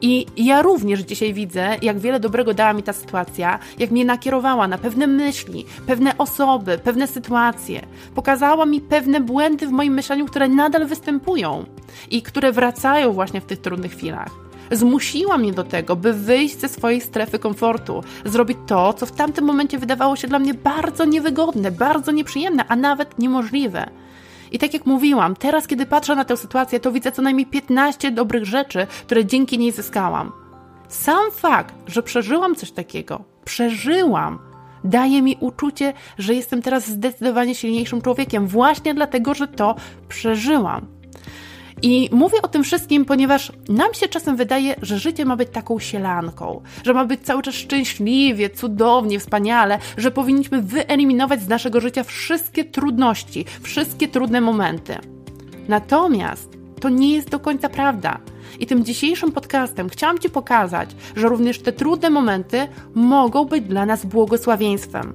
I 0.03 0.27
ja 0.37 0.63
również 0.63 1.01
dzisiaj 1.01 1.35
widzę, 1.35 1.77
jak 1.83 1.99
wiele 1.99 2.21
dobrego 2.21 2.55
dała 2.55 2.73
mi 2.73 2.83
ta 2.83 2.93
sytuacja, 2.93 3.59
jak 3.79 3.91
mnie 3.91 4.05
nakierowała 4.05 4.69
na 4.69 4.79
pewne 4.79 5.07
myśli, 5.07 5.65
pewne 5.87 6.19
osoby, 6.19 6.79
pewne 6.79 7.07
sytuacje. 7.07 7.81
Pokazała 8.15 8.67
mi 8.67 8.81
pewne 8.81 9.21
błędy 9.21 9.67
w 9.67 9.71
moim 9.71 9.95
myśleniu, 9.95 10.27
które 10.27 10.49
nadal 10.49 10.87
występują 10.87 11.65
i 12.11 12.23
które 12.23 12.53
wracają 12.53 13.13
właśnie 13.13 13.41
w 13.41 13.45
tych 13.45 13.61
trudnych 13.61 13.93
chwilach. 13.93 14.31
Zmusiła 14.71 15.39
mnie 15.39 15.53
do 15.53 15.65
tego, 15.65 15.97
by 15.97 16.13
wyjść 16.13 16.61
ze 16.61 16.69
swojej 16.69 17.01
strefy 17.01 17.39
komfortu, 17.39 18.05
zrobić 18.25 18.59
to, 18.67 18.93
co 18.93 19.07
w 19.07 19.13
tamtym 19.13 19.45
momencie 19.45 19.79
wydawało 19.79 20.17
się 20.17 20.29
dla 20.29 20.39
mnie 20.39 20.55
bardzo 20.55 21.05
niewygodne, 21.05 21.71
bardzo 21.71 22.13
nieprzyjemne, 22.13 22.65
a 22.69 22.77
nawet 22.77 23.19
niemożliwe. 23.19 23.91
I 24.53 24.59
tak 24.59 24.75
jak 24.75 24.87
mówiłam, 24.87 25.37
teraz 25.37 25.67
kiedy 25.67 25.87
patrzę 25.87 26.17
na 26.17 26.25
tę 26.25 26.37
sytuację, 26.37 26.81
to 26.81 26.93
widzę 26.93 27.13
co 27.13 27.23
najmniej 27.23 27.47
15 27.47 28.11
dobrych 28.11 28.45
rzeczy, 28.45 28.87
które 29.07 29.27
dzięki 29.27 29.59
niej 29.59 29.73
zyskałam. 29.73 30.33
Sam 30.89 31.31
fakt, 31.33 31.75
że 31.87 32.03
przeżyłam 32.03 32.55
coś 32.55 32.71
takiego, 32.73 33.25
przeżyłam, 33.45 34.39
daje 34.85 35.23
mi 35.23 35.37
uczucie, 35.41 35.93
że 36.19 36.35
jestem 36.35 36.63
teraz 36.63 36.89
zdecydowanie 36.89 37.55
silniejszym 37.55 38.03
człowiekiem, 38.03 38.47
właśnie 38.47 38.95
dlatego, 38.95 39.35
że 39.35 39.49
to 39.49 39.75
przeżyłam. 40.09 41.02
I 41.83 42.09
mówię 42.13 42.43
o 42.43 42.49
tym 42.49 42.65
wszystkim, 42.65 43.05
ponieważ 43.05 43.53
nam 43.69 43.95
się 43.95 44.09
czasem 44.09 44.37
wydaje, 44.37 44.75
że 44.83 44.99
życie 44.99 45.25
ma 45.25 45.37
być 45.37 45.49
taką 45.53 45.79
sielanką, 45.79 46.63
że 46.85 46.95
ma 46.95 47.05
być 47.05 47.21
cały 47.21 47.43
czas 47.43 47.55
szczęśliwie, 47.55 48.51
cudownie, 48.51 49.21
wspaniale, 49.21 49.79
że 49.97 50.11
powinniśmy 50.11 50.63
wyeliminować 50.63 51.43
z 51.43 51.49
naszego 51.49 51.81
życia 51.81 52.05
wszystkie 52.05 52.65
trudności, 52.65 53.45
wszystkie 53.63 54.09
trudne 54.09 54.41
momenty. 54.41 54.99
Natomiast 55.69 56.49
to 56.81 56.89
nie 56.89 57.15
jest 57.15 57.31
do 57.31 57.41
końca 57.41 57.69
prawda. 57.69 58.19
I 58.61 58.67
tym 58.67 58.85
dzisiejszym 58.85 59.33
podcastem 59.33 59.89
chciałam 59.89 60.19
Ci 60.19 60.31
pokazać, 60.31 60.91
że 61.17 61.29
również 61.29 61.59
te 61.59 61.73
trudne 61.73 62.11
momenty 62.11 62.69
mogą 62.95 63.45
być 63.45 63.65
dla 63.65 63.87
nas 63.87 64.07
błogosławieństwem. 64.07 65.13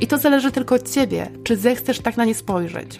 I 0.00 0.06
to 0.06 0.18
zależy 0.18 0.52
tylko 0.52 0.74
od 0.74 0.90
Ciebie, 0.90 1.30
czy 1.44 1.56
zechcesz 1.56 2.00
tak 2.00 2.16
na 2.16 2.24
nie 2.24 2.34
spojrzeć. 2.34 2.98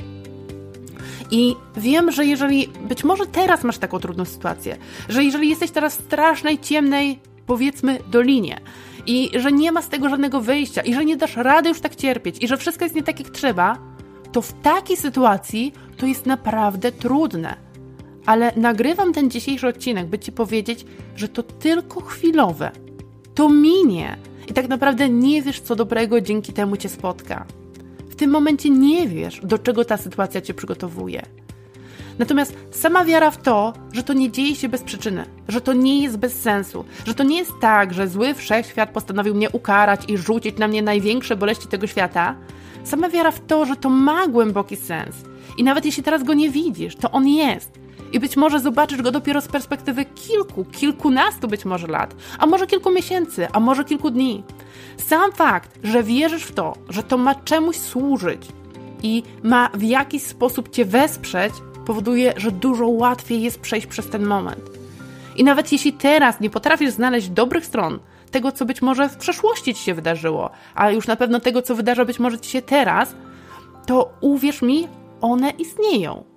I 1.30 1.56
wiem, 1.76 2.10
że 2.10 2.26
jeżeli 2.26 2.68
być 2.88 3.04
może 3.04 3.26
teraz 3.26 3.64
masz 3.64 3.78
taką 3.78 3.98
trudną 3.98 4.24
sytuację, 4.24 4.76
że 5.08 5.24
jeżeli 5.24 5.48
jesteś 5.48 5.70
teraz 5.70 5.96
w 5.96 6.04
strasznej, 6.04 6.58
ciemnej, 6.58 7.18
powiedzmy, 7.46 7.98
dolinie 8.10 8.60
i 9.06 9.30
że 9.34 9.52
nie 9.52 9.72
ma 9.72 9.82
z 9.82 9.88
tego 9.88 10.08
żadnego 10.08 10.40
wyjścia 10.40 10.80
i 10.82 10.94
że 10.94 11.04
nie 11.04 11.16
dasz 11.16 11.36
rady 11.36 11.68
już 11.68 11.80
tak 11.80 11.96
cierpieć 11.96 12.42
i 12.42 12.48
że 12.48 12.56
wszystko 12.56 12.84
jest 12.84 12.94
nie 12.94 13.02
tak 13.02 13.20
jak 13.20 13.30
trzeba, 13.30 13.78
to 14.32 14.42
w 14.42 14.52
takiej 14.52 14.96
sytuacji 14.96 15.72
to 15.96 16.06
jest 16.06 16.26
naprawdę 16.26 16.92
trudne. 16.92 17.56
Ale 18.26 18.52
nagrywam 18.56 19.12
ten 19.12 19.30
dzisiejszy 19.30 19.68
odcinek, 19.68 20.06
by 20.06 20.18
Ci 20.18 20.32
powiedzieć, 20.32 20.86
że 21.16 21.28
to 21.28 21.42
tylko 21.42 22.00
chwilowe. 22.00 22.70
To 23.34 23.48
minie. 23.48 24.16
I 24.48 24.52
tak 24.52 24.68
naprawdę 24.68 25.08
nie 25.08 25.42
wiesz, 25.42 25.60
co 25.60 25.76
dobrego 25.76 26.20
dzięki 26.20 26.52
temu 26.52 26.76
Cię 26.76 26.88
spotka. 26.88 27.46
W 28.14 28.16
tym 28.16 28.30
momencie 28.30 28.70
nie 28.70 29.08
wiesz, 29.08 29.40
do 29.42 29.58
czego 29.58 29.84
ta 29.84 29.96
sytuacja 29.96 30.40
cię 30.40 30.54
przygotowuje. 30.54 31.22
Natomiast 32.18 32.56
sama 32.70 33.04
wiara 33.04 33.30
w 33.30 33.42
to, 33.42 33.72
że 33.92 34.02
to 34.02 34.12
nie 34.12 34.30
dzieje 34.30 34.56
się 34.56 34.68
bez 34.68 34.82
przyczyny, 34.82 35.24
że 35.48 35.60
to 35.60 35.72
nie 35.72 36.02
jest 36.02 36.16
bez 36.16 36.42
sensu, 36.42 36.84
że 37.06 37.14
to 37.14 37.24
nie 37.24 37.38
jest 37.38 37.52
tak, 37.60 37.94
że 37.94 38.08
zły 38.08 38.34
wszechświat 38.34 38.90
postanowił 38.90 39.34
mnie 39.34 39.50
ukarać 39.50 40.00
i 40.08 40.18
rzucić 40.18 40.58
na 40.58 40.68
mnie 40.68 40.82
największe 40.82 41.36
boleści 41.36 41.68
tego 41.68 41.86
świata, 41.86 42.36
sama 42.84 43.08
wiara 43.08 43.30
w 43.30 43.46
to, 43.46 43.64
że 43.64 43.76
to 43.76 43.90
ma 43.90 44.26
głęboki 44.26 44.76
sens. 44.76 45.16
I 45.58 45.64
nawet 45.64 45.84
jeśli 45.84 46.02
teraz 46.02 46.22
go 46.22 46.34
nie 46.34 46.50
widzisz, 46.50 46.96
to 46.96 47.10
on 47.10 47.28
jest 47.28 47.70
i 48.14 48.20
być 48.20 48.36
może 48.36 48.60
zobaczysz 48.60 49.02
go 49.02 49.10
dopiero 49.10 49.40
z 49.40 49.48
perspektywy 49.48 50.04
kilku, 50.04 50.64
kilkunastu 50.64 51.48
być 51.48 51.64
może 51.64 51.86
lat, 51.86 52.14
a 52.38 52.46
może 52.46 52.66
kilku 52.66 52.90
miesięcy, 52.90 53.48
a 53.52 53.60
może 53.60 53.84
kilku 53.84 54.10
dni. 54.10 54.42
Sam 54.96 55.32
fakt, 55.32 55.78
że 55.82 56.02
wierzysz 56.02 56.42
w 56.42 56.52
to, 56.52 56.72
że 56.88 57.02
to 57.02 57.18
ma 57.18 57.34
czemuś 57.34 57.76
służyć 57.76 58.48
i 59.02 59.22
ma 59.42 59.70
w 59.74 59.82
jakiś 59.82 60.22
sposób 60.22 60.70
cię 60.70 60.84
wesprzeć, 60.84 61.52
powoduje, 61.86 62.34
że 62.36 62.50
dużo 62.50 62.88
łatwiej 62.88 63.42
jest 63.42 63.60
przejść 63.60 63.86
przez 63.86 64.06
ten 64.06 64.26
moment. 64.26 64.70
I 65.36 65.44
nawet 65.44 65.72
jeśli 65.72 65.92
teraz 65.92 66.40
nie 66.40 66.50
potrafisz 66.50 66.90
znaleźć 66.90 67.28
dobrych 67.28 67.66
stron 67.66 67.98
tego, 68.30 68.52
co 68.52 68.64
być 68.64 68.82
może 68.82 69.08
w 69.08 69.16
przeszłości 69.16 69.74
ci 69.74 69.82
się 69.82 69.94
wydarzyło, 69.94 70.50
ale 70.74 70.94
już 70.94 71.06
na 71.06 71.16
pewno 71.16 71.40
tego, 71.40 71.62
co 71.62 71.74
wydarza 71.74 72.04
być 72.04 72.18
może 72.18 72.38
ci 72.38 72.50
się 72.50 72.62
teraz, 72.62 73.14
to 73.86 74.10
uwierz 74.20 74.62
mi, 74.62 74.88
one 75.20 75.50
istnieją. 75.50 76.33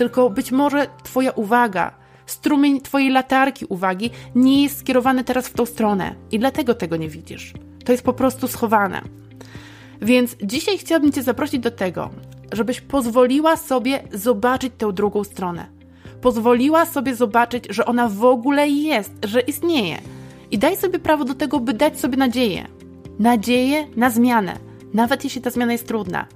Tylko 0.00 0.30
być 0.30 0.52
może 0.52 0.86
Twoja 1.02 1.30
uwaga, 1.30 1.94
strumień 2.26 2.80
Twojej 2.80 3.10
latarki 3.10 3.64
uwagi 3.64 4.10
nie 4.34 4.62
jest 4.62 4.78
skierowany 4.78 5.24
teraz 5.24 5.48
w 5.48 5.52
tą 5.52 5.66
stronę 5.66 6.14
i 6.30 6.38
dlatego 6.38 6.74
tego 6.74 6.96
nie 6.96 7.08
widzisz. 7.08 7.52
To 7.84 7.92
jest 7.92 8.04
po 8.04 8.12
prostu 8.12 8.48
schowane. 8.48 9.02
Więc 10.02 10.36
dzisiaj 10.42 10.78
chciałabym 10.78 11.12
Cię 11.12 11.22
zaprosić 11.22 11.60
do 11.60 11.70
tego, 11.70 12.10
żebyś 12.52 12.80
pozwoliła 12.80 13.56
sobie 13.56 14.02
zobaczyć 14.12 14.72
tę 14.78 14.92
drugą 14.92 15.24
stronę. 15.24 15.66
Pozwoliła 16.20 16.86
sobie 16.86 17.14
zobaczyć, 17.14 17.64
że 17.70 17.86
ona 17.86 18.08
w 18.08 18.24
ogóle 18.24 18.68
jest, 18.68 19.12
że 19.22 19.40
istnieje. 19.40 19.98
I 20.50 20.58
daj 20.58 20.76
sobie 20.76 20.98
prawo 20.98 21.24
do 21.24 21.34
tego, 21.34 21.60
by 21.60 21.72
dać 21.72 22.00
sobie 22.00 22.16
nadzieję. 22.16 22.66
Nadzieję 23.18 23.86
na 23.96 24.10
zmianę, 24.10 24.56
nawet 24.94 25.24
jeśli 25.24 25.42
ta 25.42 25.50
zmiana 25.50 25.72
jest 25.72 25.88
trudna. 25.88 26.26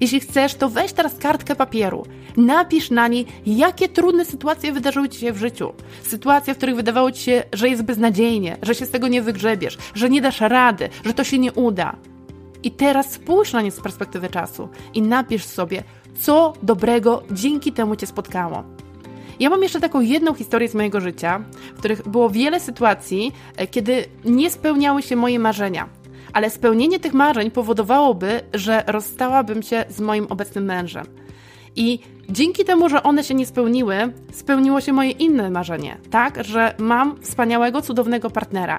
Jeśli 0.00 0.20
chcesz, 0.20 0.54
to 0.54 0.68
weź 0.68 0.92
teraz 0.92 1.18
kartkę 1.18 1.56
papieru. 1.56 2.06
Napisz 2.36 2.90
na 2.90 3.08
niej, 3.08 3.26
jakie 3.46 3.88
trudne 3.88 4.24
sytuacje 4.24 4.72
wydarzyły 4.72 5.08
Ci 5.08 5.18
się 5.18 5.32
w 5.32 5.38
życiu. 5.38 5.72
Sytuacje, 6.02 6.54
w 6.54 6.56
których 6.56 6.76
wydawało 6.76 7.12
Ci 7.12 7.22
się, 7.22 7.42
że 7.52 7.68
jest 7.68 7.82
beznadziejnie, 7.82 8.56
że 8.62 8.74
się 8.74 8.86
z 8.86 8.90
tego 8.90 9.08
nie 9.08 9.22
wygrzebiesz, 9.22 9.78
że 9.94 10.10
nie 10.10 10.20
dasz 10.20 10.40
rady, 10.40 10.88
że 11.04 11.14
to 11.14 11.24
się 11.24 11.38
nie 11.38 11.52
uda. 11.52 11.96
I 12.62 12.70
teraz 12.70 13.12
spójrz 13.12 13.52
na 13.52 13.62
nie 13.62 13.70
z 13.70 13.80
perspektywy 13.80 14.28
czasu 14.28 14.68
i 14.94 15.02
napisz 15.02 15.44
sobie, 15.44 15.82
co 16.20 16.52
dobrego 16.62 17.22
dzięki 17.30 17.72
temu 17.72 17.96
Cię 17.96 18.06
spotkało. 18.06 18.64
Ja 19.40 19.50
mam 19.50 19.62
jeszcze 19.62 19.80
taką 19.80 20.00
jedną 20.00 20.34
historię 20.34 20.68
z 20.68 20.74
mojego 20.74 21.00
życia, 21.00 21.44
w 21.74 21.78
których 21.78 22.08
było 22.08 22.30
wiele 22.30 22.60
sytuacji, 22.60 23.32
e, 23.56 23.66
kiedy 23.66 24.04
nie 24.24 24.50
spełniały 24.50 25.02
się 25.02 25.16
moje 25.16 25.38
marzenia 25.38 25.88
ale 26.34 26.50
spełnienie 26.50 27.00
tych 27.00 27.14
marzeń 27.14 27.50
powodowałoby, 27.50 28.40
że 28.54 28.84
rozstałabym 28.86 29.62
się 29.62 29.84
z 29.88 30.00
moim 30.00 30.26
obecnym 30.30 30.64
mężem. 30.64 31.06
I 31.76 31.98
dzięki 32.28 32.64
temu, 32.64 32.88
że 32.88 33.02
one 33.02 33.24
się 33.24 33.34
nie 33.34 33.46
spełniły, 33.46 33.96
spełniło 34.32 34.80
się 34.80 34.92
moje 34.92 35.10
inne 35.10 35.50
marzenie, 35.50 35.98
tak, 36.10 36.44
że 36.44 36.74
mam 36.78 37.20
wspaniałego, 37.22 37.82
cudownego 37.82 38.30
partnera. 38.30 38.78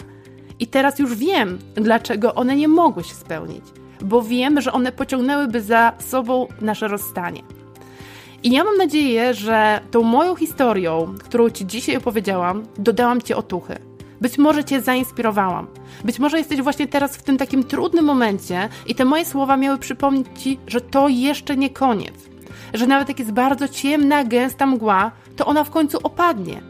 I 0.59 0.67
teraz 0.67 0.99
już 0.99 1.15
wiem, 1.15 1.59
dlaczego 1.75 2.35
one 2.35 2.55
nie 2.55 2.67
mogły 2.67 3.03
się 3.03 3.15
spełnić, 3.15 3.63
bo 4.01 4.21
wiem, 4.21 4.61
że 4.61 4.71
one 4.71 4.91
pociągnęłyby 4.91 5.61
za 5.61 5.93
sobą 5.99 6.47
nasze 6.61 6.87
rozstanie. 6.87 7.41
I 8.43 8.51
ja 8.51 8.63
mam 8.63 8.77
nadzieję, 8.77 9.33
że 9.33 9.79
tą 9.91 10.01
moją 10.01 10.35
historią, 10.35 11.15
którą 11.23 11.49
Ci 11.49 11.65
dzisiaj 11.65 11.97
opowiedziałam, 11.97 12.63
dodałam 12.77 13.21
Ci 13.21 13.33
otuchy 13.33 13.94
być 14.21 14.37
może 14.37 14.63
Cię 14.63 14.81
zainspirowałam. 14.81 15.67
Być 16.03 16.19
może 16.19 16.37
jesteś 16.37 16.61
właśnie 16.61 16.87
teraz 16.87 17.17
w 17.17 17.23
tym 17.23 17.37
takim 17.37 17.63
trudnym 17.63 18.05
momencie 18.05 18.69
i 18.87 18.95
te 18.95 19.05
moje 19.05 19.25
słowa 19.25 19.57
miały 19.57 19.77
przypomnieć 19.77 20.27
Ci, 20.37 20.59
że 20.67 20.81
to 20.81 21.07
jeszcze 21.07 21.57
nie 21.57 21.69
koniec. 21.69 22.13
Że 22.73 22.87
nawet 22.87 23.09
jak 23.09 23.19
jest 23.19 23.31
bardzo 23.31 23.67
ciemna, 23.67 24.23
gęsta 24.23 24.65
mgła, 24.65 25.11
to 25.35 25.45
ona 25.45 25.63
w 25.63 25.69
końcu 25.69 25.97
opadnie. 26.03 26.61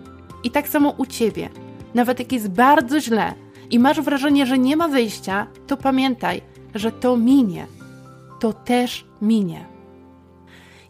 I 0.43 0.51
tak 0.51 0.67
samo 0.67 0.93
u 0.97 1.05
Ciebie. 1.05 1.49
Nawet 1.93 2.19
jak 2.19 2.31
jest 2.31 2.49
bardzo 2.49 3.01
źle 3.01 3.33
i 3.69 3.79
masz 3.79 4.01
wrażenie, 4.01 4.45
że 4.45 4.57
nie 4.57 4.77
ma 4.77 4.87
wyjścia, 4.87 5.47
to 5.67 5.77
pamiętaj, 5.77 6.41
że 6.75 6.91
to 6.91 7.17
minie. 7.17 7.67
To 8.39 8.53
też 8.53 9.05
minie. 9.21 9.74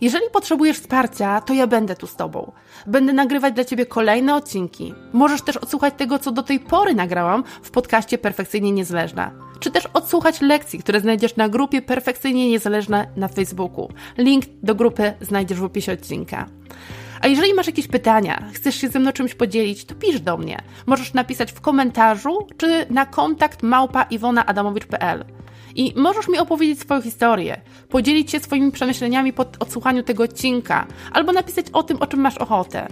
Jeżeli 0.01 0.25
potrzebujesz 0.33 0.79
wsparcia, 0.79 1.41
to 1.41 1.53
ja 1.53 1.67
będę 1.67 1.95
tu 1.95 2.07
z 2.07 2.15
Tobą. 2.15 2.51
Będę 2.87 3.13
nagrywać 3.13 3.53
dla 3.53 3.65
Ciebie 3.65 3.85
kolejne 3.85 4.35
odcinki. 4.35 4.93
Możesz 5.13 5.41
też 5.41 5.57
odsłuchać 5.57 5.93
tego, 5.97 6.19
co 6.19 6.31
do 6.31 6.43
tej 6.43 6.59
pory 6.59 6.95
nagrałam 6.95 7.43
w 7.63 7.71
podcaście 7.71 8.17
Perfekcyjnie 8.17 8.71
Niezależna. 8.71 9.31
Czy 9.59 9.71
też 9.71 9.85
odsłuchać 9.93 10.41
lekcji, 10.41 10.79
które 10.79 10.99
znajdziesz 10.99 11.35
na 11.35 11.49
grupie 11.49 11.81
Perfekcyjnie 11.81 12.49
Niezależna 12.49 13.05
na 13.15 13.27
Facebooku. 13.27 13.89
Link 14.17 14.45
do 14.63 14.75
grupy 14.75 15.13
znajdziesz 15.21 15.59
w 15.59 15.63
opisie 15.63 15.91
odcinka. 15.91 16.45
A 17.21 17.27
jeżeli 17.27 17.53
masz 17.53 17.67
jakieś 17.67 17.87
pytania, 17.87 18.43
chcesz 18.53 18.75
się 18.75 18.89
ze 18.89 18.99
mną 18.99 19.11
czymś 19.11 19.35
podzielić, 19.35 19.85
to 19.85 19.95
pisz 19.95 20.19
do 20.19 20.37
mnie. 20.37 20.61
Możesz 20.85 21.13
napisać 21.13 21.51
w 21.51 21.61
komentarzu 21.61 22.47
czy 22.57 22.85
na 22.89 23.05
kontakt 23.05 23.63
małpa 23.63 24.03
iwonaadamowicz.pl. 24.03 25.25
I 25.75 25.93
możesz 25.95 26.27
mi 26.27 26.37
opowiedzieć 26.37 26.79
swoją 26.79 27.01
historię, 27.01 27.61
podzielić 27.89 28.31
się 28.31 28.39
swoimi 28.39 28.71
przemyśleniami 28.71 29.33
po 29.33 29.45
odsłuchaniu 29.59 30.03
tego 30.03 30.23
odcinka, 30.23 30.87
albo 31.11 31.31
napisać 31.31 31.65
o 31.73 31.83
tym, 31.83 31.97
o 32.01 32.07
czym 32.07 32.19
masz 32.19 32.37
ochotę. 32.37 32.87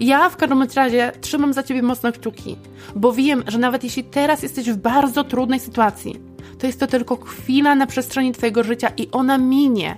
Ja 0.00 0.28
w 0.28 0.36
każdym 0.36 0.66
razie 0.76 1.12
trzymam 1.20 1.52
za 1.52 1.62
ciebie 1.62 1.82
mocno 1.82 2.12
kciuki, 2.12 2.56
bo 2.96 3.12
wiem, 3.12 3.44
że 3.46 3.58
nawet 3.58 3.84
jeśli 3.84 4.04
teraz 4.04 4.42
jesteś 4.42 4.70
w 4.70 4.76
bardzo 4.76 5.24
trudnej 5.24 5.60
sytuacji, 5.60 6.20
to 6.58 6.66
jest 6.66 6.80
to 6.80 6.86
tylko 6.86 7.16
chwila 7.16 7.74
na 7.74 7.86
przestrzeni 7.86 8.32
twojego 8.32 8.62
życia 8.62 8.88
i 8.96 9.08
ona 9.12 9.38
minie, 9.38 9.96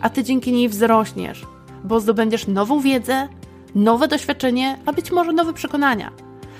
a 0.00 0.10
ty 0.10 0.24
dzięki 0.24 0.52
niej 0.52 0.68
wzrośniesz, 0.68 1.46
bo 1.84 2.00
zdobędziesz 2.00 2.46
nową 2.46 2.80
wiedzę, 2.80 3.28
nowe 3.74 4.08
doświadczenie, 4.08 4.78
a 4.86 4.92
być 4.92 5.12
może 5.12 5.32
nowe 5.32 5.52
przekonania. 5.52 6.12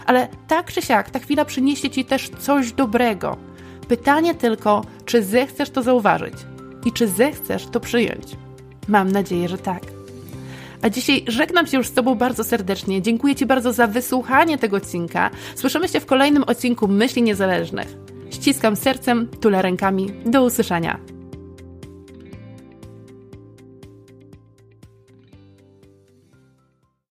Ale 0.06 0.28
tak 0.48 0.72
czy 0.72 0.82
siak, 0.82 1.10
ta 1.10 1.18
chwila 1.18 1.44
przyniesie 1.44 1.90
ci 1.90 2.04
też 2.04 2.28
coś 2.28 2.72
dobrego. 2.72 3.47
Pytanie 3.88 4.34
tylko, 4.34 4.84
czy 5.04 5.22
zechcesz 5.22 5.70
to 5.70 5.82
zauważyć 5.82 6.34
i 6.84 6.92
czy 6.92 7.08
zechcesz 7.08 7.66
to 7.66 7.80
przyjąć. 7.80 8.36
Mam 8.88 9.12
nadzieję, 9.12 9.48
że 9.48 9.58
tak. 9.58 9.82
A 10.82 10.90
dzisiaj 10.90 11.24
żegnam 11.26 11.66
się 11.66 11.76
już 11.76 11.86
z 11.86 11.92
Tobą 11.92 12.14
bardzo 12.14 12.44
serdecznie. 12.44 13.02
Dziękuję 13.02 13.34
Ci 13.34 13.46
bardzo 13.46 13.72
za 13.72 13.86
wysłuchanie 13.86 14.58
tego 14.58 14.76
odcinka. 14.76 15.30
Słyszymy 15.54 15.88
się 15.88 16.00
w 16.00 16.06
kolejnym 16.06 16.42
odcinku 16.42 16.88
Myśli 16.88 17.22
Niezależnych. 17.22 17.88
Ściskam 18.30 18.76
sercem, 18.76 19.28
tulę 19.40 19.62
rękami. 19.62 20.12
Do 20.26 20.44
usłyszenia. 20.44 21.17